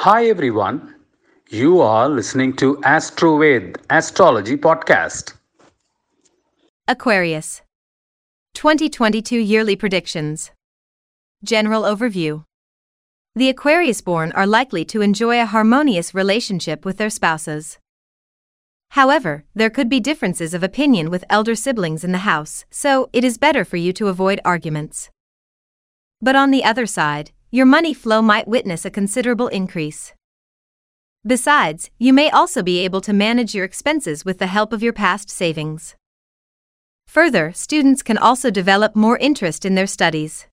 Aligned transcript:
Hi 0.00 0.26
everyone. 0.26 0.94
You 1.48 1.80
are 1.80 2.06
listening 2.06 2.54
to 2.56 2.76
AstroVed 2.82 3.78
Astrology 3.88 4.54
Podcast. 4.58 5.32
Aquarius. 6.86 7.62
2022 8.52 9.38
Yearly 9.38 9.74
Predictions. 9.74 10.50
General 11.42 11.84
Overview. 11.84 12.44
The 13.34 13.48
Aquarius 13.48 14.02
born 14.02 14.32
are 14.32 14.46
likely 14.46 14.84
to 14.84 15.00
enjoy 15.00 15.40
a 15.40 15.46
harmonious 15.46 16.14
relationship 16.14 16.84
with 16.84 16.98
their 16.98 17.10
spouses. 17.10 17.78
However, 18.90 19.44
there 19.54 19.70
could 19.70 19.88
be 19.88 19.98
differences 19.98 20.52
of 20.52 20.62
opinion 20.62 21.08
with 21.10 21.24
elder 21.30 21.54
siblings 21.54 22.04
in 22.04 22.12
the 22.12 22.28
house, 22.28 22.66
so 22.70 23.08
it 23.14 23.24
is 23.24 23.38
better 23.38 23.64
for 23.64 23.78
you 23.78 23.94
to 23.94 24.08
avoid 24.08 24.40
arguments. 24.44 25.08
But 26.20 26.36
on 26.36 26.50
the 26.50 26.64
other 26.64 26.86
side, 26.86 27.32
your 27.56 27.64
money 27.64 27.94
flow 27.94 28.20
might 28.20 28.46
witness 28.46 28.84
a 28.84 28.90
considerable 28.90 29.48
increase. 29.48 30.12
Besides, 31.26 31.88
you 31.98 32.12
may 32.12 32.28
also 32.28 32.62
be 32.62 32.80
able 32.80 33.00
to 33.00 33.14
manage 33.14 33.54
your 33.54 33.64
expenses 33.64 34.26
with 34.26 34.38
the 34.38 34.46
help 34.46 34.74
of 34.74 34.82
your 34.82 34.92
past 34.92 35.30
savings. 35.30 35.94
Further, 37.06 37.54
students 37.54 38.02
can 38.02 38.18
also 38.18 38.50
develop 38.50 38.94
more 38.94 39.16
interest 39.16 39.64
in 39.64 39.74
their 39.74 39.86
studies. 39.86 40.46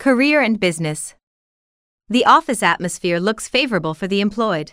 Career 0.00 0.40
and 0.40 0.58
business. 0.58 1.14
The 2.08 2.24
office 2.24 2.64
atmosphere 2.64 3.20
looks 3.20 3.46
favorable 3.46 3.94
for 3.94 4.08
the 4.08 4.20
employed. 4.20 4.72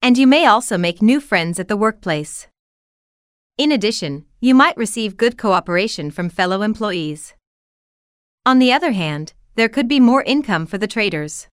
And 0.00 0.16
you 0.16 0.28
may 0.28 0.46
also 0.46 0.78
make 0.78 1.02
new 1.02 1.18
friends 1.18 1.58
at 1.58 1.66
the 1.66 1.76
workplace. 1.76 2.46
In 3.58 3.72
addition, 3.72 4.26
you 4.38 4.54
might 4.54 4.76
receive 4.76 5.16
good 5.16 5.36
cooperation 5.36 6.12
from 6.12 6.28
fellow 6.28 6.62
employees. 6.62 7.34
On 8.46 8.60
the 8.60 8.72
other 8.72 8.92
hand, 8.92 9.34
there 9.54 9.68
could 9.68 9.88
be 9.88 10.00
more 10.00 10.22
income 10.22 10.66
for 10.66 10.78
the 10.78 10.86
traders. 10.86 11.48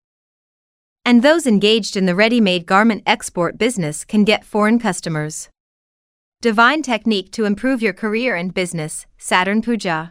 And 1.04 1.22
those 1.22 1.46
engaged 1.46 1.96
in 1.96 2.06
the 2.06 2.14
ready 2.14 2.40
made 2.40 2.66
garment 2.66 3.02
export 3.06 3.58
business 3.58 4.04
can 4.04 4.24
get 4.24 4.44
foreign 4.44 4.78
customers. 4.78 5.48
Divine 6.40 6.82
technique 6.82 7.30
to 7.32 7.44
improve 7.44 7.80
your 7.80 7.92
career 7.92 8.34
and 8.36 8.52
business, 8.52 9.06
Saturn 9.16 9.62
Puja. 9.62 10.10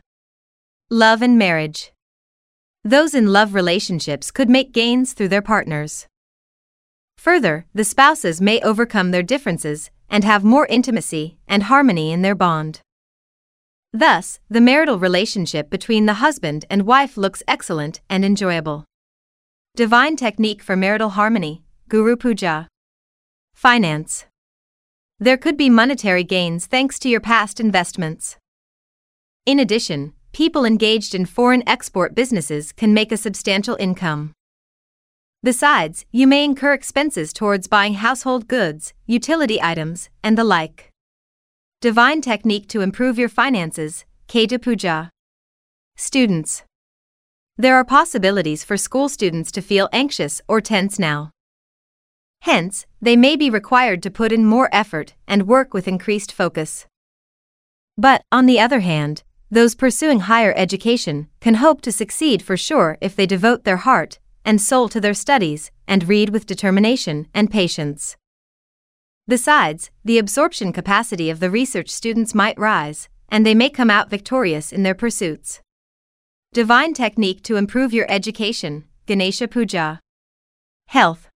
Love 0.89 1.21
and 1.21 1.37
marriage. 1.37 1.91
Those 2.83 3.13
in 3.13 3.33
love 3.33 3.53
relationships 3.53 4.31
could 4.31 4.49
make 4.49 4.71
gains 4.71 5.13
through 5.13 5.29
their 5.29 5.41
partners. 5.41 6.07
Further, 7.17 7.65
the 7.73 7.83
spouses 7.83 8.39
may 8.39 8.61
overcome 8.61 9.11
their 9.11 9.23
differences 9.23 9.89
and 10.09 10.23
have 10.23 10.43
more 10.43 10.67
intimacy 10.67 11.37
and 11.47 11.63
harmony 11.63 12.11
in 12.11 12.21
their 12.21 12.35
bond. 12.35 12.81
Thus, 13.95 14.41
the 14.49 14.59
marital 14.59 14.99
relationship 14.99 15.69
between 15.69 16.05
the 16.05 16.15
husband 16.15 16.65
and 16.69 16.85
wife 16.85 17.15
looks 17.15 17.41
excellent 17.47 18.01
and 18.09 18.25
enjoyable. 18.25 18.83
Divine 19.73 20.17
technique 20.17 20.61
for 20.61 20.75
marital 20.75 21.11
harmony, 21.11 21.63
Guru 21.87 22.17
Puja. 22.17 22.67
Finance. 23.53 24.25
There 25.17 25.37
could 25.37 25.55
be 25.55 25.69
monetary 25.69 26.25
gains 26.25 26.65
thanks 26.65 26.99
to 26.99 27.09
your 27.09 27.21
past 27.21 27.61
investments. 27.61 28.35
In 29.45 29.61
addition, 29.61 30.11
people 30.33 30.65
engaged 30.65 31.15
in 31.15 31.25
foreign 31.25 31.63
export 31.65 32.13
businesses 32.13 32.73
can 32.73 32.93
make 32.93 33.13
a 33.13 33.23
substantial 33.25 33.77
income. 33.79 34.33
Besides, 35.41 36.05
you 36.11 36.27
may 36.27 36.43
incur 36.43 36.73
expenses 36.73 37.31
towards 37.31 37.69
buying 37.69 37.93
household 37.93 38.49
goods, 38.49 38.93
utility 39.05 39.61
items, 39.61 40.09
and 40.21 40.37
the 40.37 40.43
like. 40.43 40.91
Divine 41.85 42.19
technique 42.19 42.67
to 42.69 42.81
improve 42.81 43.19
your 43.19 43.29
finances, 43.29 44.05
Ketu 44.27 44.59
Puja. 44.59 45.11
Students. 45.95 46.63
There 47.57 47.75
are 47.75 47.85
possibilities 47.85 48.63
for 48.63 48.75
school 48.75 49.07
students 49.07 49.51
to 49.51 49.61
feel 49.61 49.87
anxious 49.93 50.41
or 50.47 50.61
tense 50.61 50.97
now. 50.97 51.29
Hence, 52.41 52.87
they 52.99 53.15
may 53.15 53.35
be 53.35 53.51
required 53.51 54.01
to 54.01 54.09
put 54.09 54.31
in 54.31 54.47
more 54.47 54.67
effort 54.71 55.13
and 55.27 55.47
work 55.47 55.75
with 55.75 55.87
increased 55.87 56.31
focus. 56.31 56.87
But, 57.95 58.23
on 58.31 58.47
the 58.47 58.59
other 58.59 58.79
hand, 58.79 59.21
those 59.51 59.75
pursuing 59.75 60.21
higher 60.21 60.55
education 60.57 61.27
can 61.39 61.61
hope 61.65 61.81
to 61.81 61.91
succeed 61.91 62.41
for 62.41 62.57
sure 62.57 62.97
if 62.99 63.15
they 63.15 63.27
devote 63.27 63.63
their 63.63 63.85
heart 63.85 64.17
and 64.43 64.59
soul 64.59 64.89
to 64.89 64.99
their 64.99 65.13
studies 65.13 65.69
and 65.87 66.09
read 66.09 66.31
with 66.31 66.47
determination 66.47 67.27
and 67.31 67.51
patience. 67.51 68.17
Besides, 69.27 69.89
the 70.03 70.17
absorption 70.17 70.71
capacity 70.71 71.29
of 71.29 71.39
the 71.39 71.49
research 71.49 71.89
students 71.89 72.35
might 72.35 72.59
rise, 72.59 73.09
and 73.29 73.45
they 73.45 73.55
may 73.55 73.69
come 73.69 73.89
out 73.89 74.09
victorious 74.09 74.71
in 74.71 74.83
their 74.83 74.93
pursuits. 74.93 75.61
Divine 76.53 76.93
technique 76.93 77.41
to 77.43 77.55
improve 77.55 77.93
your 77.93 78.05
education, 78.09 78.85
Ganesha 79.05 79.47
Puja. 79.47 79.99
Health. 80.87 81.29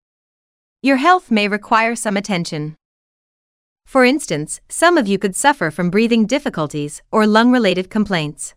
Your 0.82 0.96
health 0.96 1.30
may 1.30 1.48
require 1.48 1.96
some 1.96 2.16
attention. 2.16 2.76
For 3.86 4.04
instance, 4.04 4.60
some 4.68 4.98
of 4.98 5.08
you 5.08 5.18
could 5.18 5.34
suffer 5.34 5.70
from 5.70 5.90
breathing 5.90 6.26
difficulties 6.26 7.02
or 7.10 7.26
lung 7.26 7.50
related 7.50 7.88
complaints. 7.90 8.54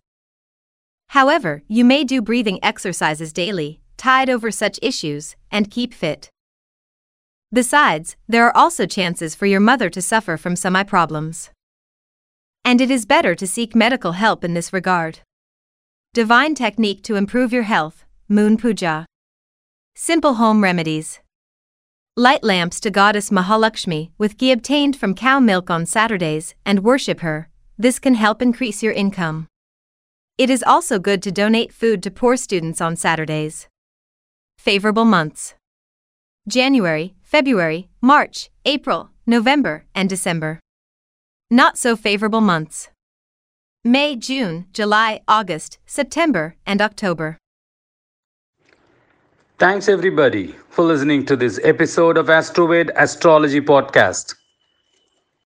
However, 1.08 1.62
you 1.68 1.84
may 1.84 2.04
do 2.04 2.20
breathing 2.20 2.58
exercises 2.62 3.32
daily 3.32 3.82
tide 4.02 4.28
over 4.28 4.50
such 4.50 4.80
issues, 4.82 5.36
and 5.48 5.70
keep 5.70 5.94
fit. 5.94 6.28
Besides, 7.54 8.16
there 8.26 8.46
are 8.46 8.56
also 8.56 8.86
chances 8.86 9.34
for 9.34 9.44
your 9.44 9.60
mother 9.60 9.90
to 9.90 10.00
suffer 10.00 10.38
from 10.38 10.56
some 10.56 10.74
eye 10.74 10.84
problems. 10.84 11.50
And 12.64 12.80
it 12.80 12.90
is 12.90 13.04
better 13.04 13.34
to 13.34 13.46
seek 13.46 13.74
medical 13.74 14.12
help 14.12 14.42
in 14.42 14.54
this 14.54 14.72
regard. 14.72 15.20
Divine 16.14 16.54
technique 16.54 17.02
to 17.02 17.16
improve 17.16 17.52
your 17.52 17.64
health, 17.64 18.04
Moon 18.26 18.56
Puja. 18.56 19.04
Simple 19.94 20.34
home 20.34 20.62
remedies. 20.62 21.20
Light 22.16 22.42
lamps 22.42 22.80
to 22.80 22.90
Goddess 22.90 23.28
Mahalakshmi 23.28 24.12
with 24.16 24.38
ghee 24.38 24.52
obtained 24.52 24.96
from 24.96 25.14
cow 25.14 25.38
milk 25.38 25.68
on 25.68 25.84
Saturdays 25.84 26.54
and 26.64 26.84
worship 26.84 27.20
her. 27.20 27.50
This 27.76 27.98
can 27.98 28.14
help 28.14 28.40
increase 28.40 28.82
your 28.82 28.92
income. 28.94 29.46
It 30.38 30.48
is 30.48 30.64
also 30.66 30.98
good 30.98 31.22
to 31.22 31.32
donate 31.32 31.72
food 31.72 32.02
to 32.02 32.10
poor 32.10 32.38
students 32.38 32.80
on 32.80 32.96
Saturdays. 32.96 33.68
Favorable 34.56 35.04
months 35.04 35.54
January, 36.48 37.14
February, 37.22 37.88
March, 38.00 38.50
April, 38.64 39.10
November, 39.26 39.84
and 39.94 40.08
December. 40.08 40.58
Not 41.50 41.78
so 41.78 41.94
favorable 41.96 42.40
months 42.40 42.88
May, 43.84 44.14
June, 44.16 44.66
July, 44.72 45.20
August, 45.26 45.78
September, 45.86 46.56
and 46.64 46.80
October. 46.80 47.38
Thanks 49.58 49.88
everybody 49.88 50.54
for 50.70 50.84
listening 50.84 51.26
to 51.26 51.36
this 51.36 51.60
episode 51.64 52.16
of 52.16 52.26
AstroVed 52.26 52.90
Astrology 52.96 53.60
Podcast. 53.60 54.34